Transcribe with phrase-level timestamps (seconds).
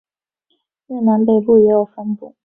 [0.87, 2.35] 越南北部也有分布。